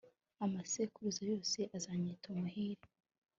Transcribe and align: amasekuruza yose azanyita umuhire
amasekuruza 0.45 1.21
yose 1.31 1.59
azanyita 1.77 2.25
umuhire 2.33 2.85